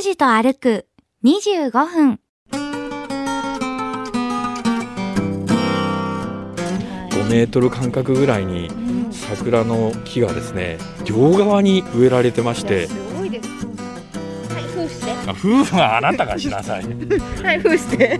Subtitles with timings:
[0.00, 0.86] 拓司と歩く
[1.24, 2.20] 25分。
[7.10, 8.70] 5メートル間隔ぐらいに
[9.10, 12.88] 桜の木がですね両側に植えられてまして
[15.28, 16.84] 夫婦はあなたがしなさい
[17.44, 18.18] はい、封して。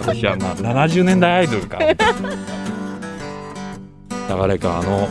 [0.00, 1.94] 私はまあ70年代アイドルか 流
[4.48, 5.08] れ川のお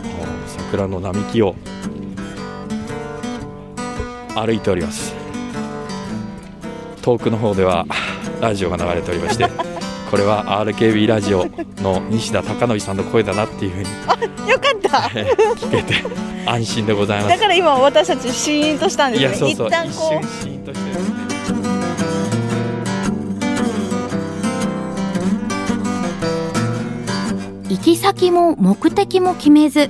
[0.48, 1.54] 桜の並木を
[4.36, 5.14] 歩いております
[7.02, 7.86] 遠くの方では
[8.42, 9.48] ラジオが流れておりまして
[10.10, 11.46] これは RKB ラジオ
[11.82, 13.84] の西田貴教さんの声だなっていうふう
[14.44, 15.10] によかった。
[15.16, 15.96] えー聞けて
[16.46, 19.30] 安心でございますだから今私たちシーンとしたんですね。
[19.30, 21.16] いやそうそう一旦一こ瞬シーンとしてですね
[27.70, 29.90] 行き先も目的も決めず、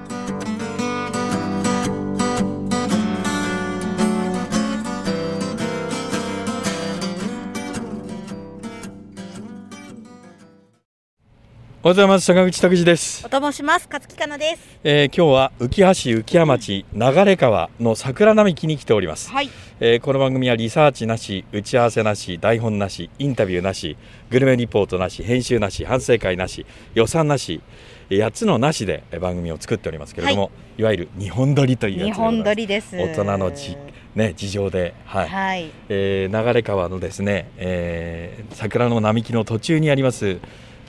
[11.83, 13.25] おはようございます坂口拓司ですう。
[13.25, 13.87] おと申します。
[13.91, 14.79] 勝木かなです。
[14.83, 19.49] えー今日は浮橋浮屋町流川の桜並木に来ております、はい。
[19.79, 23.97] えーこの番組はリサーチなし打ち合わせなし台本なしインタビューなし
[24.29, 27.63] グルメリポートなし編集なし反省会なし予算なし
[28.11, 32.95] 8つのなしでえー番組を作っておりますけれども、い、わゆる日本撮りというやつ日本でございます撮りです。
[32.95, 33.75] 大人のじ、
[34.13, 35.71] ね、事情で、はいはい。
[35.89, 40.37] えー流川のですね、えー桜の並木の途中にあります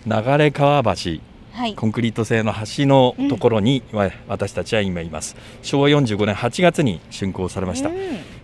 [0.06, 1.20] 流川橋
[1.53, 1.75] はい。
[1.75, 7.97] コンクリート製の橋のところに、わ私たちは今います昭和45年8月に竣工されました、うん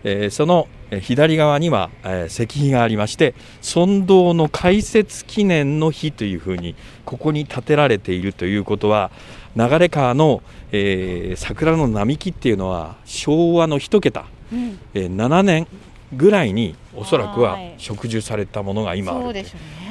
[0.05, 6.75] えーそのえー左側には、えー石碑がありまして尊道の開設記念の日というふうに
[7.07, 9.11] ここに建てられているということは
[9.57, 14.79] 流川の、えー桜の並木っていうのは昭和の一桁、うん。
[14.93, 15.67] えー7年
[16.15, 19.88] ぐらいにおそらくははい植樹されたものが今あるそうでしょうね。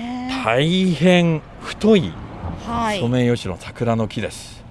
[0.48, 2.14] 大変太い
[2.66, 3.02] はい。
[3.02, 4.64] ソメイヨシノ桜の木です。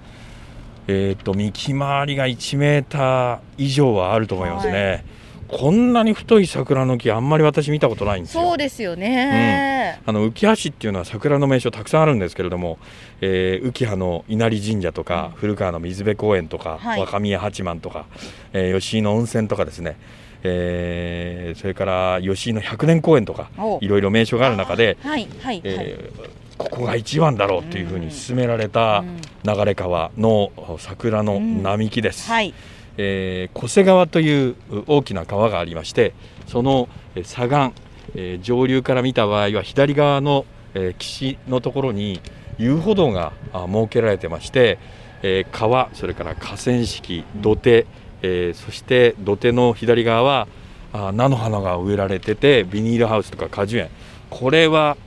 [0.87, 5.05] えっ、と幹回りが1メーター以上はあると思いますね。
[5.47, 8.41] こんなに太い桜の木あんまり私見たことないんですよ。
[8.41, 9.99] そうですよね。
[10.03, 12.79] あの浮橋っていうのは桜の名所たくさんあるんですけれども、
[13.21, 18.07] えー、浮葉の稲荷神社とか、古川の水辺公園とか、はい若宮八幡とか、
[18.51, 19.95] えー吉井の温泉とかですね、
[20.43, 25.61] えーそれから吉井の百年公園とかおいろいろ名所がある中で、はいはいはい。
[25.63, 29.17] えーここが一番だろうというふうに勧められたうん。
[29.43, 32.53] 流れ川の桜の並木です、はい。
[32.97, 34.55] えー小瀬川という
[34.87, 36.13] 大きな川がありまして
[36.47, 37.81] そのえー左岸、
[38.15, 42.21] えー上流から見た場合は左側の、えー岸のところに
[42.57, 44.79] 遊歩道があ設けられてまして、
[45.21, 47.85] えー川それから河川敷土手、
[48.21, 50.47] えーそして土手の左側は
[50.93, 53.89] あ菜の花が植えられててビニールハウスとか果樹園
[54.29, 54.97] これは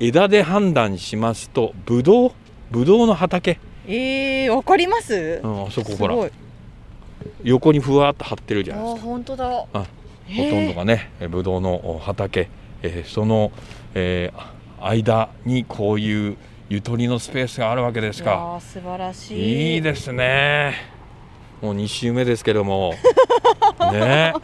[0.00, 2.32] 枝で判断しますとブドウ
[2.70, 5.40] ブドウの畑、ええー、わかります？
[5.42, 5.46] う。
[5.46, 6.30] ん、あそこほら。
[7.42, 9.46] 横にふわっと張ってるじゃないですか本当だ。
[9.46, 9.84] あほ
[10.50, 12.48] とんどがねえブドウのお畑、
[12.82, 13.52] えーその、
[13.94, 16.36] えー間にこういう
[16.68, 19.74] ゆとりのスペースがあるわけですかー素晴らしい。
[19.74, 20.74] いいですね
[21.62, 22.94] もう2週目ですけども。
[23.92, 24.34] ね。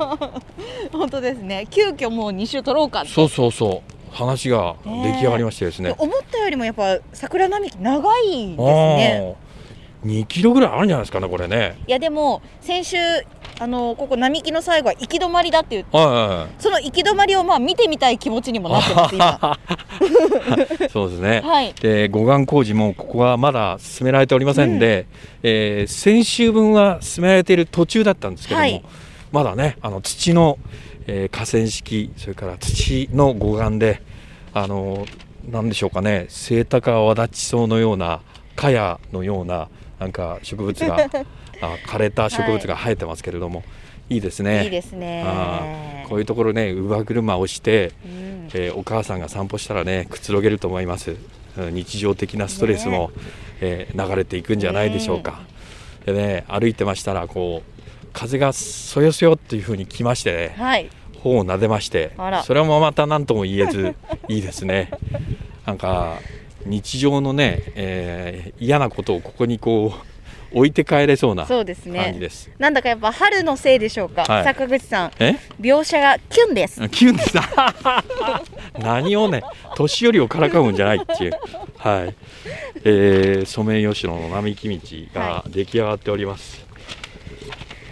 [0.93, 1.67] 本当ですね。
[1.71, 3.05] 急遽もう二週取ろうか。
[3.07, 3.93] そうそうそう。
[4.13, 5.91] 話が出来上がりましてですね。
[5.91, 9.37] で思ったよりもやっぱ桜並木長いですね。
[9.37, 10.07] あー。
[10.07, 11.79] 2キロぐらいあるんじゃないですかねこれね。
[11.87, 12.97] いやでも先週
[13.63, 19.59] あのここ並木の最後は行き止まりだって言ってはいはいはいその行き止まりをまあ見てみたい気持ちにもなってます今。
[20.91, 21.43] そうですね。
[21.45, 21.73] はい。
[21.81, 25.07] で護岸工事もここはまだ進められておりませんで、
[25.45, 28.83] えー先週分は進められている途中だったんですけども、はい
[29.31, 30.59] まだねあの土の、
[31.07, 34.03] えー河川敷それから土の護岸で
[34.55, 35.07] あの
[35.49, 38.23] なんでしょうかねセイタカアワダチソウのような
[38.57, 39.69] カヤのような
[39.99, 40.97] なんか植物が
[41.63, 43.63] あ枯れた植物が生えてますけれども、
[44.09, 44.65] い、いですね。
[44.65, 45.23] いいですね。
[45.25, 48.49] あーこういうところね乳母車をして、うん。
[48.55, 51.17] えーお母さんが散歩したらねくつろげると思います。
[51.57, 53.11] うん日常的なストレスも、
[53.61, 55.41] えー流れていくんじゃないでしょうか、
[56.05, 60.91] でね歩いてましたらこう風がそよそよっていう風に来ましてねはい。
[61.23, 62.11] 頬を撫でまして
[62.45, 63.95] それもまた何とも言えず
[64.29, 64.91] いいですね。
[65.65, 66.19] なんか
[66.67, 70.07] 日常のね、えー嫌なことをここにこう
[70.55, 72.51] 置いて帰れそうなそうです感じねです。
[72.59, 74.45] なんだかやっぱ春のせいでしょうか、はい。
[74.45, 75.13] 坂口さん。
[75.19, 75.37] え？
[75.59, 76.89] 描写がキュンです。
[76.91, 77.33] キュンです。
[78.79, 79.43] 何をね
[79.75, 81.33] 年寄りをからかうんじゃないっていう。
[81.79, 82.15] はい、
[82.85, 86.65] えー、ソメイヨシノの並木道が出来上がっております、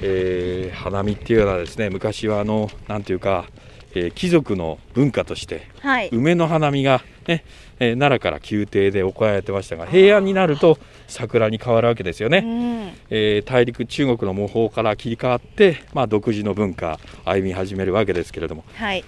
[0.02, 3.46] えー花見っていうのはですね昔はあのなんていうか、
[3.94, 6.08] えー貴族の文化としてはい。
[6.12, 7.44] 梅の花見がね、
[7.78, 10.78] えー奈良から宮廷で行われてましたが平安になると
[11.08, 12.92] 桜に変わるわけですよね、うん。
[13.10, 19.04] えー大陸中国の模倣から切り替わって、まあ、独自の文化歩み始めるわけですけれども、はい。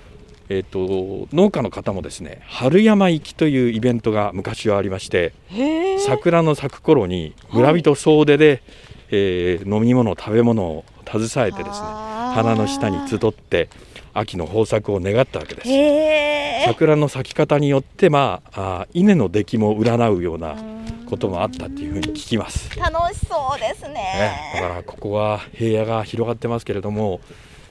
[0.48, 5.32] えー、と農家の方もですね春山行きというイベントが昔はありまして
[6.06, 8.62] 桜の咲く頃に村人総出で、
[9.10, 11.86] えー飲み物食べ物を携えてですね
[12.34, 13.69] 花の下に集って
[14.14, 16.67] 秋の豊作を願ったわけです。
[16.67, 20.56] 桜の咲き方によって、まあ、稲の出来も占うような
[21.06, 22.79] こともあったっていうふうに聞きます。
[22.79, 23.94] 楽しそうですね。
[23.94, 27.20] ね、だからここは平野が広がってますけれども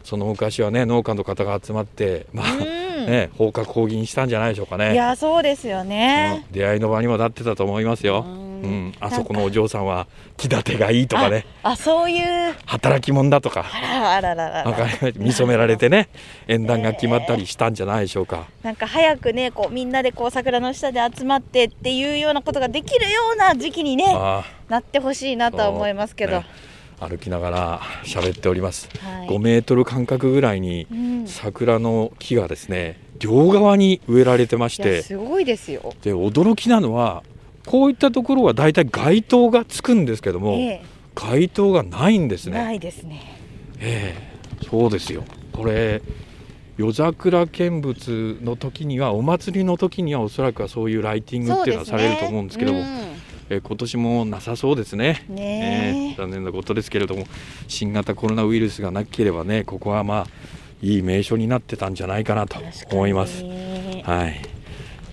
[0.04, 2.62] その昔はね農家の方が集まってまあ、うん。
[3.06, 4.94] ね放課講義したんじゃないでしょうかね。
[4.94, 6.44] いやそうですよね。
[6.48, 8.26] うん出会いの場にもなってたと思いますよ、
[9.00, 11.46] あそこのお嬢さんは気立てがいいとかね。
[11.64, 12.56] あそういう。
[12.66, 13.66] 働き者だとか。
[13.72, 15.12] あらあららら。
[15.16, 16.10] 見初められてね
[16.48, 26.46] 縁談が決まったりしたんじゃないでしょうか、なんか早くねこうみんなでこう桜の下で集まってっていうようなことができるような時期にねあなってほしいなとは思いますけど、ね
[27.00, 29.28] 歩きながら喋っております、はい。
[29.28, 30.86] 5メートル間隔ぐらいに
[31.26, 34.98] 桜の木がですね両側に植えられてまして。
[34.98, 35.96] やすごいですよ。
[36.04, 37.24] で驚きなのは
[37.66, 40.82] こういったところはだいたい街灯がつくんですけども、え
[41.16, 42.58] 街灯がないんですえ、ね。
[42.58, 43.22] ないですね。
[43.80, 44.32] ええ
[44.66, 46.02] そうですよこれ
[46.78, 52.84] 夜桜見物の時にはお祭りの時にはおそらくはそういうライティングっていうのはされると思うんですけども、う
[53.50, 55.26] えー今年もなさそうですね。
[55.30, 57.26] んねえええ残念なことですけれども
[57.68, 60.28] 新型コロナウイルスがなければねここはまあ
[60.82, 62.58] いい名所になってたんじゃないかなと
[62.92, 63.44] 思います。
[63.44, 64.42] はい、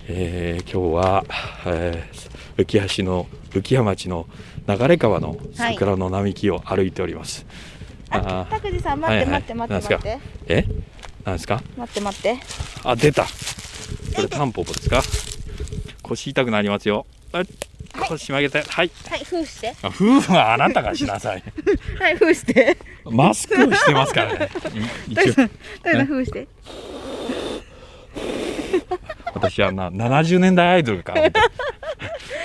[0.07, 1.25] えー今日は、
[1.67, 4.27] えー、浮橋の浮屋町の
[4.67, 7.47] 流川の桜の並木を歩いております。
[8.11, 10.19] あ、ー拓司さん待ってはいはい待って待って待って
[10.49, 10.65] え、
[11.25, 11.63] なんですか？
[11.77, 12.37] 待って待って。
[12.85, 13.25] あ、出た。
[13.25, 15.03] これタンポポですか？
[16.03, 17.07] 腰痛くなりますよ。
[17.33, 17.43] あ
[18.09, 18.91] 腰曲げて、はい。
[19.09, 19.75] はい、封して。
[19.83, 21.43] あ夫婦はあなたがしなさい。
[22.01, 22.77] はい、封して。
[23.05, 24.49] マスクしてますからね。
[25.09, 25.51] い一応、拓
[25.85, 26.49] 司さん封して？
[29.35, 31.15] 私はな、70年代アイドルか。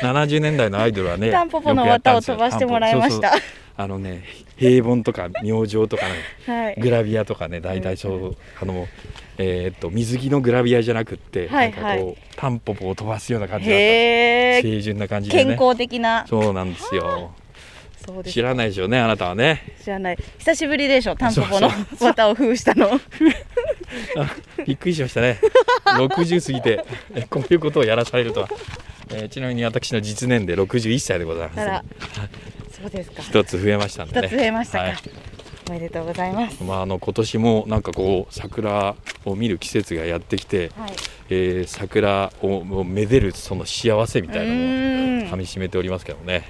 [0.04, 1.32] 70年代のアイドルはね。
[1.32, 3.34] タンポポの綿を飛ばしてもらいました
[3.76, 4.24] あのね、
[4.58, 6.12] 平凡とか明星とかね、
[6.46, 6.76] はい。
[6.80, 8.88] グラビアとかね、大体そう、あの。
[9.38, 16.26] えーっと水着のグラビアじゃなくって、はいなんかこうタンポポを飛ばすような感じだった清純な感じでね健康的な。
[16.28, 17.32] そうなんですよ
[18.26, 18.42] 知。
[18.42, 20.18] らないでしょうねあなたはね知らない。
[20.38, 22.92] 久しぶりでしょ、タンポポの綿を封したの。
[24.18, 24.36] あ
[24.66, 25.40] びっくりしましたね
[25.86, 26.86] 60過ぎて
[27.16, 28.50] えこういうことをやらされるとは、
[29.10, 31.82] えーちなみに私の実年齢61歳でございま
[32.72, 33.22] すそうですか。
[33.22, 34.84] 一つ増えましたんでね増えましたか。
[34.86, 34.96] はい
[35.70, 36.62] おめでとうございます。
[36.62, 40.92] まあ、あの今年もなんかこう桜を見る季節がやってきて、はい。
[41.30, 46.46] えー桜をもうめでるその幸せみたいなのをうんかみしめておりますけどね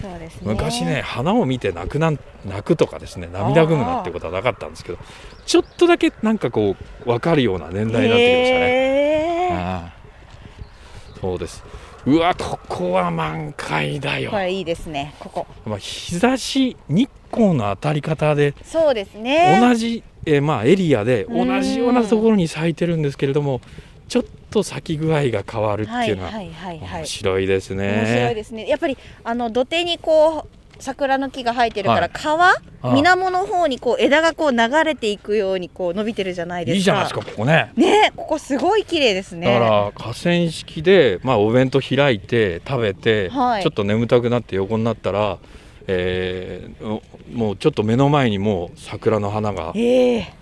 [0.00, 0.40] そうですね。
[0.44, 4.98] 昔ね花を見て泣くなん泣くとかですね涙ぐむなんてことはなかったんですけど
[5.44, 8.64] ちょっとだけなんかこう分かるような年代になってきましたね。
[8.64, 11.62] へーああそうです
[12.06, 15.14] うわここは満開だよこ、れいいですね。
[15.18, 15.46] ここ。
[15.64, 19.58] まあ、日差し日光の当たり方でそうですね。
[19.60, 23.60] 同じ、えーまあ、エリアでうん同じようなところに咲いてるんですけれども
[24.08, 27.06] ちょっと咲き具合が変わるってはいいうのははいはいはい面。
[27.06, 27.88] 白いですね。
[28.04, 28.68] 面白いですね。
[28.68, 36.76] やっぱりあの土手にこう桜の木が生えてるから、はい川あ水面の方にこう枝がこう流れていくようにこう伸びてるじゃないですか。
[36.76, 37.72] いいじゃないですかここね。
[37.76, 39.46] ねここすごい綺麗ですね。
[39.46, 45.38] だから河川敷で、まあ、お弁当開いて食べて、はいちょっと眠たくなって横になったら、
[45.86, 50.34] えーおもうちょっと目の前にもう桜の花がええ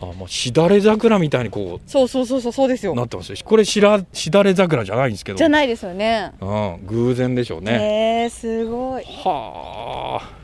[0.00, 2.92] あもうしだれ桜みたいにこそうそうそうそうそうですよ。
[2.92, 6.32] うなってますよこれしらしだれ桜じゃないんですけどじゃないですよね。
[6.40, 8.22] うん、偶然でしょうね。
[8.22, 9.04] ええすごい。
[9.04, 10.43] はあ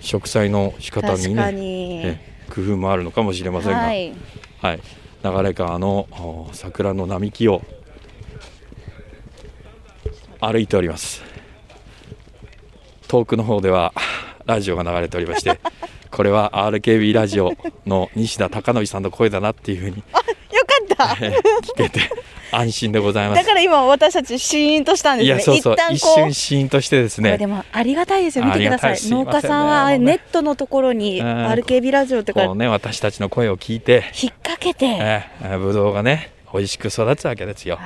[0.00, 2.00] 植栽の仕方にねに。
[2.04, 4.12] え工夫もあるのかもしれませんが、ははいい。
[4.12, 7.62] 流川のお桜の並木を
[10.40, 11.22] 歩いております
[13.08, 13.94] 遠くの方では
[14.44, 15.58] ラジオが流れておりまして
[16.10, 17.52] これは RKB ラジオ
[17.86, 20.04] の西田貴教さんの声だなっていうふうに
[20.94, 21.16] た。
[21.20, 21.32] えー
[21.62, 22.00] 聞けて
[22.52, 23.42] 安心でございます。
[23.42, 25.34] だから今私たちシーンとしたんですね。
[25.34, 27.36] いやそうそう一瞬シーンとしてですね。
[27.36, 28.44] でもありがたいですよ。
[28.44, 28.96] 見てください。
[29.10, 31.26] 農家さんはネットのところにうん。
[31.26, 37.80] RKB ラジオとかこうね私たちの声を聞いて引っ掛けてえー、ぶどうがね美味しく育つわけですよ。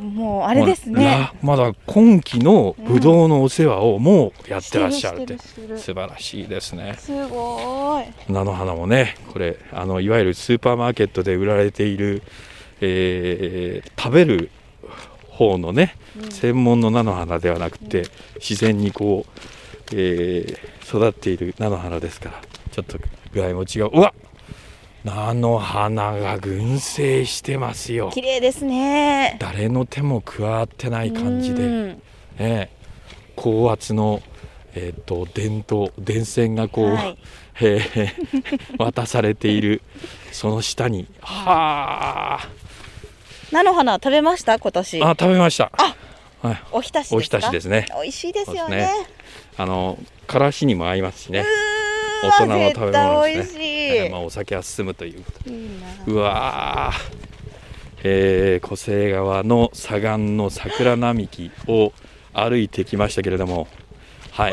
[0.00, 1.30] もうあれですね。
[1.40, 5.78] まだ今期のぶどうのお世話をもうやってらっしゃるって、してるしてる。
[5.78, 6.96] 素晴らしいですね。
[6.98, 8.32] すごい。
[8.32, 12.24] 菜の花もねこれあのいわゆるスーパーマーケットで売られている、
[12.80, 14.50] えー食べる
[15.28, 15.96] 方のね、
[16.30, 18.04] 専門の菜の花ではなくて、
[18.36, 19.40] 自然にこう、
[19.94, 22.40] えー育っている菜の花ですから
[22.72, 22.98] ちょっと
[23.34, 23.90] 具合も違う。
[23.92, 24.14] うわ
[25.04, 28.10] 菜の花が群生してますよ。
[28.12, 29.36] 綺麗ですね。
[29.38, 32.02] 誰の手も加わってない感じで、うん。
[32.38, 32.70] ね、
[33.36, 34.22] 高圧の、
[34.74, 37.18] えー、と電灯電線がこう、はい。
[37.60, 39.82] えー渡されている
[40.32, 42.48] その下にはあ
[43.50, 44.58] 菜の花食べました？
[44.58, 45.02] 今年。
[45.02, 45.70] あ食べました。
[46.42, 47.16] はい、おひたしですか？
[47.16, 47.86] おひたしですね。
[47.94, 48.90] 美味しいですよね。
[48.94, 49.14] そうで
[49.56, 51.44] すあのからしにも合いますしね。
[52.22, 55.24] 大人の食べ物絶対美味しですね、い、えーまあ、お酒は進むという。
[55.46, 56.12] いいな。
[56.12, 57.28] うわー。
[58.04, 61.92] えー、小瀬川の左岸の桜並木を
[62.32, 63.66] 歩いてきましたけれども
[64.30, 64.52] はい。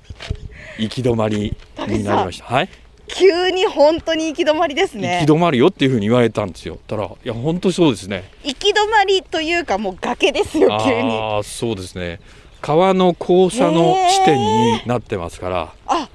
[0.78, 2.44] 行き止まりになりました。
[2.46, 2.68] はい
[3.06, 5.20] 急に本当に行き止まりですね。
[5.20, 6.78] 行き止まるよっていうふうに言われたんですよ。
[6.86, 8.30] たらいや本当にそうですね。
[8.42, 11.18] 行き止まりというかもう崖ですよ急に。
[11.18, 12.20] ああそうですね。
[12.60, 16.08] 川の交差の地点になってますから、あ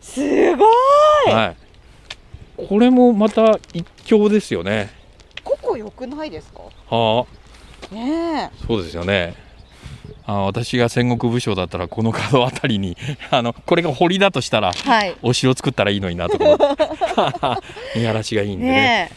[0.00, 0.20] す
[0.54, 0.66] ご
[1.26, 1.32] い。
[1.32, 1.54] は
[2.58, 2.66] い。
[2.68, 4.90] これもまた一興ですよね。
[5.42, 6.60] ここ良くないですか？
[6.94, 7.26] は
[7.90, 7.94] あ。
[7.94, 9.34] ねそうですよね。
[10.26, 12.96] あ私が戦国武将だったらこの角あたりに
[13.30, 15.16] あのこれが堀だとしたらえはい。
[15.22, 16.64] お城作ったらいいのになとか思って。
[17.98, 18.72] 見晴らしがいいんでね。
[18.72, 19.10] ね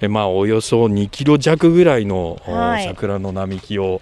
[0.00, 0.08] え。
[0.08, 2.84] まあおよそ2キロ弱ぐらいの、おはい。
[2.86, 4.00] 桜の並木を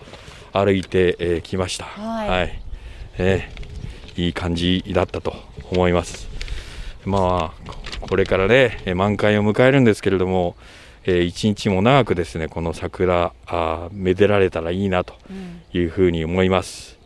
[0.52, 1.84] 歩いてき、えー来ました。
[1.84, 2.58] はい。
[3.18, 3.60] えー
[4.16, 5.34] いい感じだったと
[5.70, 6.28] 思います。
[7.04, 10.56] まあここれからねえー満開を迎えるんですけれども、
[11.06, 15.60] えー一日も長くですねこの桜あーめでられたらいいなとうん。
[15.72, 16.98] いうふうに思います。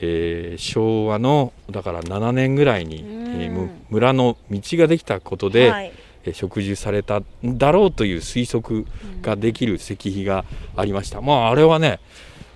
[0.00, 3.42] えー昭和のだから7年ぐらいに、うん。
[3.42, 5.92] えーむ村の道ができたことで、はい。
[6.24, 7.24] えー植樹されたん
[7.58, 8.86] だろうという推測
[9.22, 10.44] ができる石碑が
[10.76, 11.20] ありました。
[11.20, 12.00] まああれはね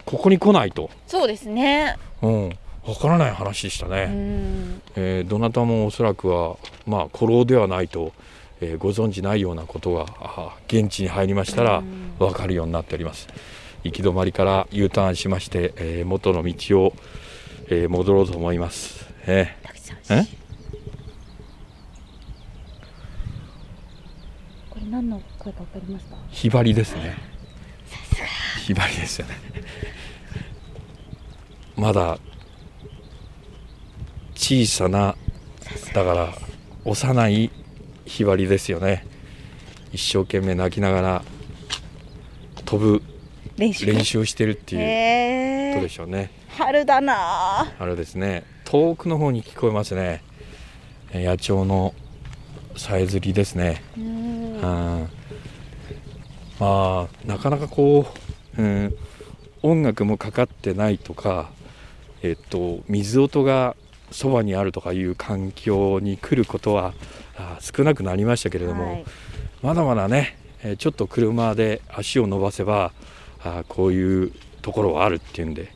[0.04, 1.96] ここに来ないと、そうですね。
[2.22, 2.48] うん、
[2.84, 4.06] わからない話でしたうね。
[4.06, 4.82] ん。
[4.96, 8.12] えーどなたもおそらくはまあ古老ではないと、
[8.60, 13.28] えーご存じないようなことがあ現地に入りましたらうんわかるようになっております。
[13.82, 16.92] 行き止まりから U ターンしまして、えー元の道を、
[17.68, 19.06] えー戻ろうと思います。
[19.26, 20.26] え滝さんえ？
[24.68, 26.16] これ何の声か分かりますか？
[26.16, 27.16] ーひばりですね。
[28.66, 29.34] ひばりですよね。
[31.76, 32.18] まだ
[34.34, 35.16] 小さな
[35.94, 36.34] だから
[36.84, 37.50] 幼い
[38.10, 39.06] ひばりですよね。
[39.92, 41.22] 一生懸命泣きながら
[42.64, 43.02] 飛ぶ
[43.56, 46.32] 練習練習をしてるっていうことでしょうね。
[46.48, 48.42] 春だなあれですね。
[48.64, 50.24] 遠くの方に聞こえますね。
[51.12, 51.94] えー野鳥の
[52.76, 53.80] さえずりですね。
[53.94, 55.08] ま
[56.58, 58.06] あなかなかこ
[58.58, 58.96] う、うん、
[59.62, 61.52] 音楽もかかってないとか、
[62.22, 63.76] えっと、水音が
[64.10, 66.92] そばにあるとかいう環境に来ることはあ
[67.60, 69.04] 少なくなりましたけれども、はい。
[69.62, 72.92] まだまだね、えーちょっと車で足を伸ばせば
[73.42, 74.32] あこういう
[74.62, 75.72] ところはあるっていうんで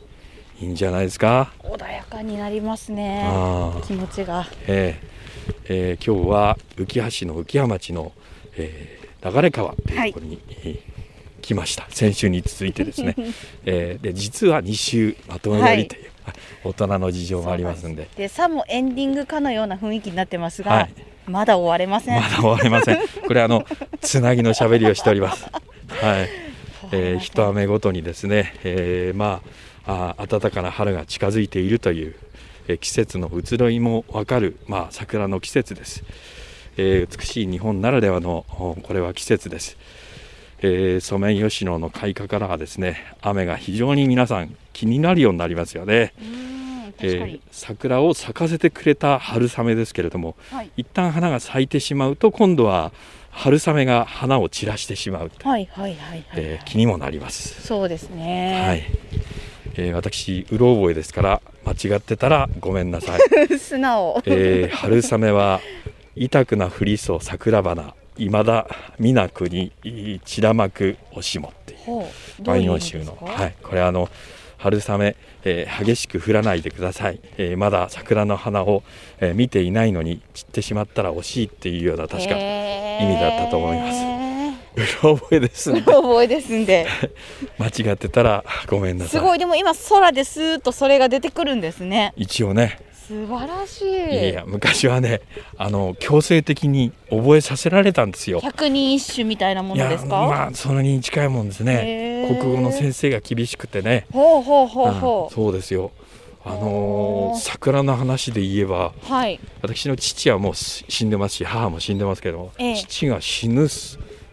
[0.61, 1.51] いいんじゃないですか？
[1.63, 3.27] 穏やかになりますね
[3.85, 4.47] 気持ちが。
[4.67, 5.15] えー
[5.67, 8.11] えー今日は浮橋の浮羽町の、
[8.57, 9.05] えー
[9.43, 10.79] 流川というところに、えー
[11.41, 11.85] 来ました。
[11.89, 13.15] 先週に続いてですね、
[13.65, 16.09] えーで実は2週まとめ撮りという、
[16.65, 18.07] 大人の事情もありますんで。
[18.15, 20.93] でさもエンディングかのような雰囲気になってますが、はい
[21.27, 22.99] まだ終われません、まだ終わりません。
[23.27, 23.65] これあの
[24.01, 25.45] つなぎのしゃべりをしております。
[25.45, 26.29] はい、
[26.91, 29.41] えー一雨ごとにですね、えーま
[29.87, 32.15] ああ暖かな春が近づいているという、
[32.67, 36.03] えー季節の移ろいもわかる、まあ、桜の季節です、
[36.77, 39.77] えー美しい日本ならではのおこれは季節です、
[40.59, 46.55] えーソメイヨシノの開花からはですね雨が非常に皆さん気になるようになりますよね、うん
[46.99, 50.71] えー桜を咲かせてくれた春雨ですけれどもはい。
[50.77, 52.91] 一旦花が咲いてしまうと今度は
[53.31, 58.83] 春雨が花を散らしてしまう、はいはいはいはい、えー気にもなります、そうですね、はい。
[59.75, 63.19] えー私うろ覚えですから間違ってたらごめんなさい、
[63.59, 64.21] 素直。
[64.25, 65.59] えー春雨は
[66.15, 67.93] 痛くなふりそ桜花。
[68.17, 68.65] 今田
[68.97, 69.73] 美奈子に
[70.23, 74.09] 散らまくおしもっていう万葉集の、はい、これあの
[74.57, 78.83] 春雨、えー激しく降らないでください、えーまだ桜の花を、
[79.19, 84.15] えー見ていないのに散ってしまったら惜しいっていうような確か意味だったと思います。
[84.75, 86.85] うろ覚えですんで覚えですんで。
[87.57, 89.11] 間違ってたらごめんなさい。
[89.11, 89.39] すごい。
[89.39, 92.13] でも今空でスーッとそれが出てくるんですね。
[92.17, 93.85] 一応ね素晴らしい。
[93.85, 95.21] いやいや昔はね
[95.57, 98.39] あの強制的に覚えさせられたんですよ。
[98.39, 102.27] 百人一首みたいなものですか、まあそれに近いもんですね。
[102.41, 104.07] 国語の先生が厳しくてね。
[104.11, 105.33] ほうほうほうほう。
[105.33, 105.91] んそうですよ。
[106.43, 109.39] あのおーー桜の話で言えばうはい。
[109.61, 112.75] 私の父はもうし死んでますし母も死んでますけども、ええ。
[112.75, 113.67] 父が死ぬ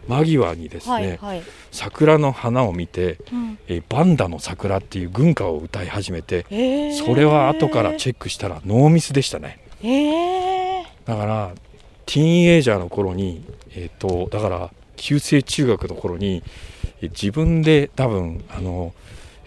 [0.07, 6.93] 間際にですね、はいはい、桜の花を見てうん「えーバンダの桜」っていう軍歌を歌い始めてへー。
[6.93, 9.59] それは後からチェックしたらノーミスでしたね。
[9.81, 11.51] へえだから
[12.05, 13.43] ティーンエイジャーの頃に
[13.75, 16.43] えっ、とだから旧制中学の頃に
[17.01, 18.93] えー自分で多分あの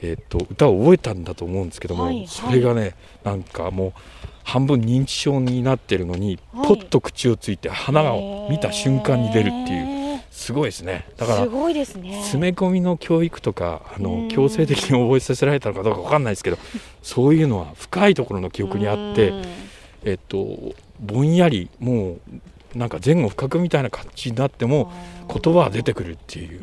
[0.03, 2.29] えっ、と歌を覚えたんだと思うんですけども、はいはい。
[2.29, 2.95] それがね
[3.25, 3.93] なんかもう
[4.45, 6.69] 半分認知症になってるのに、はい。
[6.69, 9.96] ポッと口をついて花を見た瞬間に出るっていうう
[10.31, 11.07] すごいですね。
[11.17, 12.21] だからすごいですね。
[12.21, 14.03] 詰め込みの教育とかあうん。
[14.27, 16.59] の強制的に覚えさせられたのかどうかわかんないですけど
[17.03, 19.45] そういうのは深いところの記憶にあってうん。
[20.05, 22.13] えっとぼんやりも
[22.75, 24.93] うなんか前後不覚みたいな感じになっても
[25.33, 26.61] 言葉は出てくるっていう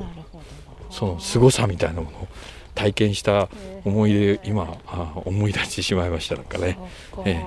[0.92, 2.28] その凄さみたいなものを
[2.76, 3.50] 体験した
[3.86, 6.78] 思い出今あ思い出してしまいましたなんかね、
[7.14, 7.30] そうか。
[7.30, 7.44] え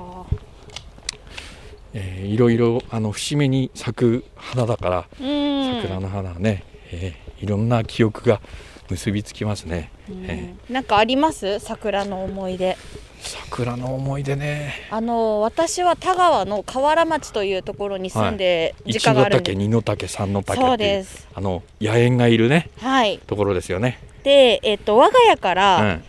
[1.99, 5.81] えーいろいろあの節目に咲く花だからうん。
[5.83, 6.62] 桜の花はね、
[6.93, 8.41] えーいろんな記憶が
[8.88, 10.25] 結びつきますね、うん。
[10.26, 11.59] えなんかあります？
[11.59, 12.76] 桜の思い出。
[13.19, 14.75] 桜の思い出ね。
[14.91, 21.26] あの私は田川の河原町というところに住んで時一間があるんの岳二の岳三の岳そうです。
[21.35, 22.71] あの野猿がいるね。
[22.79, 23.19] はい。
[23.26, 26.05] ところですよね、で、えっと、我が家かうら、ん。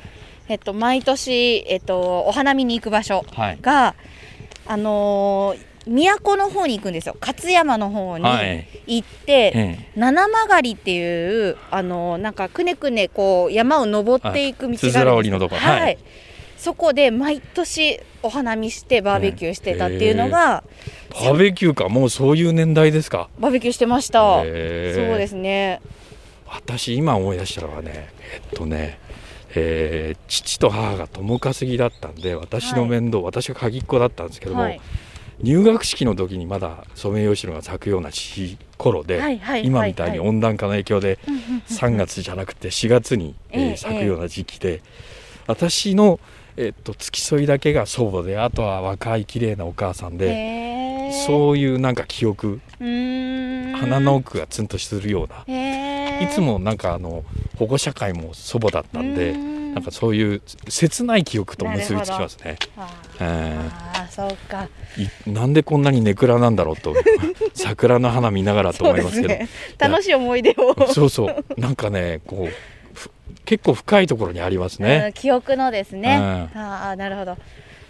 [0.48, 3.58] えっと、毎年、えっと、お花見に行く場所はい。
[3.62, 3.96] が
[4.65, 7.15] あのー都の方に行くんですよ。
[7.19, 8.67] 勝山の方にはい。
[8.88, 15.56] 行って、え七曲りっていうあのーなんかくねくねこう山を登っていく道があるんです。
[15.56, 15.97] はい、はい。
[16.58, 20.63] そこで毎年お花見してバーベキューしてたっていうのが、
[21.12, 21.26] え。
[21.26, 21.88] バーベキューか。
[21.88, 23.30] もうそういう年代ですか？
[23.39, 25.82] バーベキューしてました、へーそうですね。
[26.47, 29.00] 私今思い出したのはねえっとね
[29.56, 34.82] えー父と母が共稼ぎだったんで私の面倒、私が鍵っ子だったんですけども、はい
[35.41, 41.34] 入学式の時にまだソメイヨシノが咲くようなし頃で、はいはい今みたいにはい温暖化の影響でうん。
[41.34, 44.82] うんうん3月じゃなくて4月に、えーええ咲くような時期で、
[45.47, 46.19] 私の、
[46.56, 57.23] えっと付き添いだけが祖母であとは若い綺麗なお母さんで、へーそういうなんか記憶鼻の奥がツンとするような、いつもなんかあの
[57.58, 62.58] 保護者会も祖母だったんで、なんかそういう切ない記憶と結びつきますね。
[64.17, 64.67] そうか。
[65.25, 66.93] いなんでこんなにネクラなんだろうと
[67.53, 69.34] 桜の花見ながらと思いますすけど。
[69.36, 69.47] ね。
[69.77, 70.75] 楽しい思い出を。
[70.91, 71.45] そうそう。
[71.58, 72.53] なんかねこう
[72.93, 73.10] ふ
[73.45, 75.12] 結構深いところにありますうんね。
[75.15, 76.60] 記憶のですね、うん。
[76.62, 77.38] ああなるほど。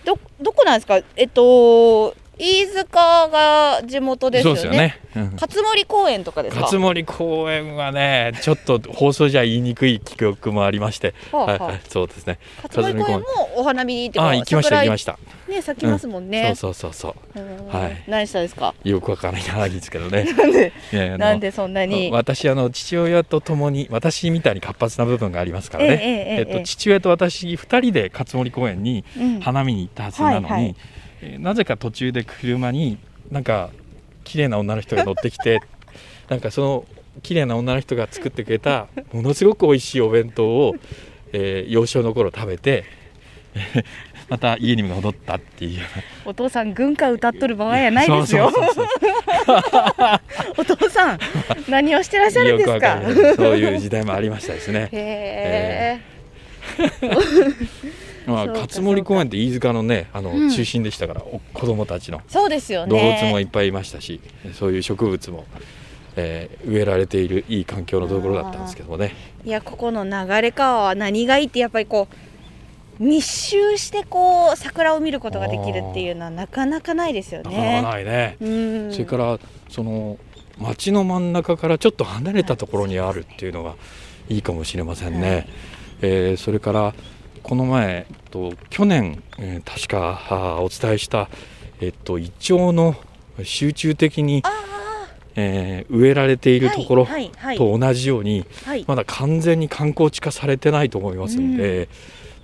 [0.06, 1.00] どどこなんですか？
[1.16, 4.60] えっと飯塚が地元ですそよね。
[4.60, 5.00] うですよね。
[5.16, 5.32] うん。
[5.34, 6.62] 勝森公園とかですか？
[6.62, 11.64] 勝森公園はねちょっと放送じゃ言いにくい記憶もありまして、はあはあ。
[11.64, 12.40] はいはい、そうですね。
[12.64, 15.18] 勝森公園もお花見にってあ行きました行きました。
[15.48, 17.40] ね咲きますもんね、そうそうそうそう。
[17.40, 17.68] うん。
[17.80, 18.04] はい。
[18.08, 18.74] 何したんですか？
[18.84, 20.26] よくわからない話ですけどね。
[20.36, 21.18] なんで？
[21.18, 22.12] なんでそんなに？
[22.12, 26.54] 私あの父親と共に私みたいに活発な部分がありますからね、ええええええ。
[26.56, 29.40] えっと、父親と私2人で勝森公園にうん。
[29.40, 30.76] 花見に行ったはずなのに、はいはい
[31.22, 32.98] えーなぜか途中で車に
[33.32, 33.70] なんか
[34.24, 35.62] 綺麗な女の人が乗ってきて
[36.30, 36.86] なんかその
[37.24, 40.76] 綺麗な女の人が作ってくれたものすごく美味しいお弁当を、
[41.34, 42.84] えー幼少の頃食べて
[44.30, 45.82] また家に戻ったっていう。
[46.26, 48.52] お父さん軍歌歌っとる場合やないですよ。
[50.58, 51.20] お父さん
[51.70, 52.74] 何をしてらっしゃるんですか？
[52.74, 54.90] よくわかるそういう時代もありましたですね。
[54.92, 56.00] へ
[56.82, 56.98] え
[58.28, 60.50] まあ、勝森公園って飯塚のねあの、うん。
[60.50, 62.22] 中心でしたからお子供たちの。
[62.28, 62.92] そうですよね。
[62.92, 64.20] 動物もいっぱいいましたし、
[64.54, 65.46] そういう植物も、
[66.16, 69.14] えー植えられているいい環境のところだったんですけどもね。
[69.46, 72.08] いやここの流れ川は何がいいってやっぱりこ
[73.00, 77.82] う密集してこう桜を見ることができるっていうのはなかなかないですよなかなかね。
[77.82, 78.50] ないね、う
[78.90, 78.92] ん。
[78.92, 80.18] それからその
[80.58, 83.76] 町の真ん中からちょっと離れたところにあるっていうのが
[84.28, 85.48] いいかもしれませんね、はい。
[86.02, 86.94] えーそれから
[87.48, 91.30] この前えっと去年、えー確かお伝えした、
[91.80, 92.94] えっと、イチョウの
[93.42, 95.08] 集中的にあ
[95.38, 97.08] えー植えられているところ
[97.56, 98.84] と同じように、はい。
[98.86, 101.88] まだ完全に観光地化されてないと思いますんで、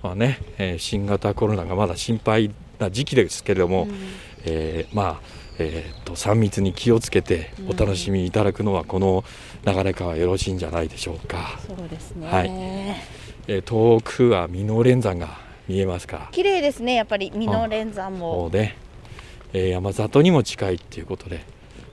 [0.02, 3.94] まあねえー新型コロナがまだ心配な時期ですけれども、うん。
[4.46, 9.22] えーまあえー、と3密に気をつけてお楽しみいただくのはこの
[9.64, 12.50] 流れ川よろしいんじゃないでしょうか、そうですね、はい
[13.46, 16.16] えー遠くは美濃連山が見えますか？
[16.16, 17.32] ら綺麗ですねやっぱり。
[17.34, 18.50] 美濃連山も。
[18.52, 18.76] ね、
[19.52, 21.40] えー山里にも近いっていうことで、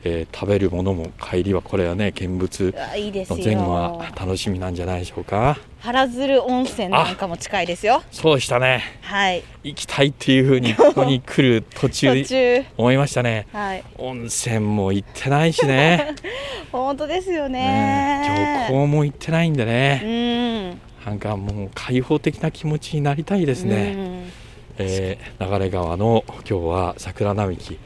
[0.03, 3.37] えー食べるものも帰りはこれはね見物うわいいですよ。
[3.37, 5.57] の前後は楽しみなんじゃないでしょうか？
[5.79, 8.03] 原鶴温泉なんかも近いですよ。
[8.11, 8.83] そうでしたね。
[9.01, 9.43] はい。
[9.63, 13.47] 行きたいっていうふうに ここに来る途中思いましたね。
[13.51, 13.83] はい。
[13.97, 16.15] 温泉も行ってないしね。
[16.71, 17.59] 本当ですよね。
[17.59, 24.31] ね漁港も行ってないんでうね、んなんかもう開放的な気持ちになりたいですね、うん。
[24.77, 27.79] えー流川の今日は桜並木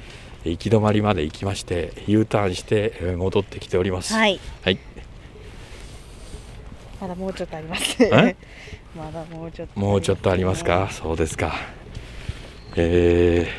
[0.44, 4.14] 行き止まりまで行きまして U ターンしてえー戻ってきております。
[4.14, 4.40] はい。
[4.64, 4.78] はい。
[7.02, 7.98] まだもうちょっとあります。
[8.04, 8.36] え？
[8.96, 9.80] まだもうちょっと。
[9.80, 10.90] もうちょっとありますか？
[10.92, 11.54] そうですか。
[12.76, 13.50] えー、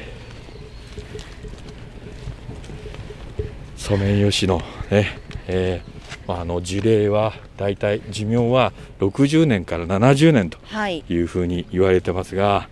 [3.80, 5.95] ソメイヨシノねえーま
[6.34, 11.04] あ、あの樹齢はだいたい寿命は60年から70年とはい。
[11.08, 12.68] いうふうに言われてますが、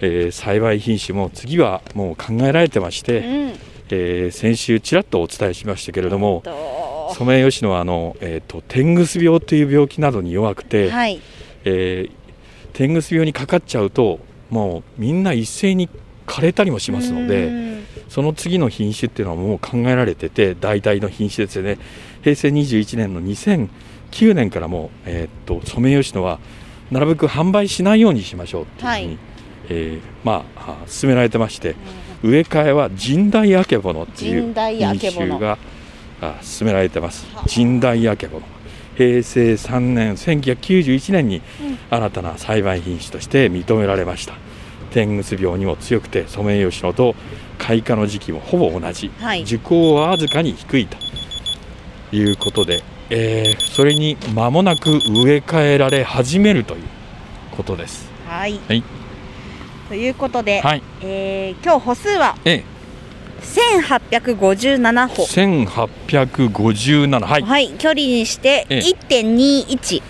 [0.00, 3.24] えー栽培品種も次はもう考えられてまして、うん。
[3.90, 7.14] えー先週ちらっとお伝えしましたけれどもと。
[7.14, 11.20] ソメイヨシノはあの、えー、と天ぐす病という病気などに弱くて、はい。
[11.64, 12.18] えー
[12.74, 14.20] 天ぐす病にかかっちゃうと
[14.50, 15.88] もうみんな一斉に
[16.26, 17.77] 枯れたりもしますのうでん
[18.08, 21.78] その次の品種っていうのはもう考えられてて代替の品種ですよね。
[22.22, 26.38] 平成21年の2009年からもう、えーっとソメイヨシノは
[26.90, 29.18] なるべく販売しないようにしましょうっていうふうに、はい。
[29.70, 31.76] えーまああ進められてまして
[32.22, 35.58] 植え替えは神代あけぼのっていう品種が
[36.20, 37.26] あ進められてます。
[37.34, 37.48] はあ。
[37.48, 38.46] 神代あけぼの。
[38.96, 41.78] 平成3年1991年にうん。
[41.90, 44.34] 新たな栽培品種として認められました。
[44.90, 47.14] 天ぐす病にも強くてソメイヨシノと
[47.58, 49.44] 開花の時期もほぼ同じ、はい。
[49.44, 50.96] 樹高はわずかに低いと
[52.16, 56.82] いうことで、えーそれに間もなく植え替えられ始めるという
[57.56, 58.08] ことです。
[58.26, 58.58] はい。
[58.66, 58.82] はい。
[59.88, 60.82] ということで、はい。
[61.02, 62.62] えー今日歩数はえ
[63.40, 65.22] 1857歩。
[65.24, 67.42] 1857はい。
[67.42, 68.80] はい、距離にしてええ。
[68.80, 70.02] 1.21、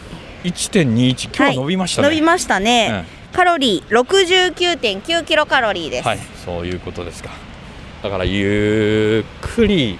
[0.44, 7.30] 1.21今日は伸びましたね、伸びましたね、カロリー69.9キロカロリーです、はいそういうことですか。
[8.02, 9.98] だからゆっくり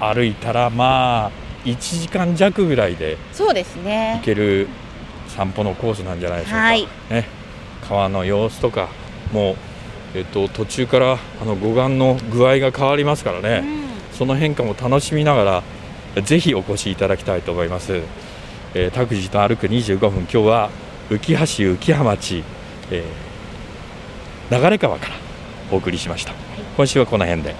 [0.00, 1.30] 歩いたらまあ
[1.64, 4.68] 1時間弱ぐらいでそうです行ねける
[5.28, 6.88] 散歩のコースなんじゃないでしょうか、はい。
[7.10, 7.26] ね、
[7.88, 8.88] 川の様子とか
[9.32, 13.64] もう、えっと、途中からあの護岸の具合が変わりますからね、
[14.12, 15.62] その変化も楽しみなが
[16.16, 18.00] らぜひお越しいただきたいと思います、
[18.74, 20.20] えー、拓司と歩く25分。
[20.22, 20.70] 今日は
[21.10, 21.34] 浮橋
[21.74, 22.42] 浮羽町、
[22.90, 23.38] えー
[24.50, 25.14] 流川から
[25.70, 26.32] お送りしました
[26.76, 27.54] 今週はこの辺で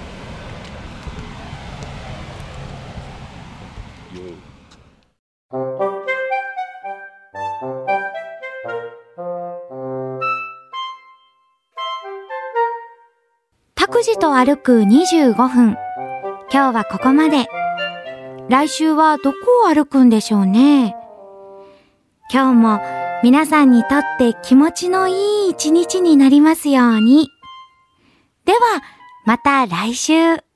[13.75, 15.77] 拓司と歩く25分。
[16.53, 17.49] 今日はここまで。
[18.49, 20.95] 来週はどこを歩くんでしょうね。
[22.31, 27.29] 今日も皆さんにとって気持ちのいい一日になりますように。
[28.45, 28.59] では、
[29.25, 30.48] また来週。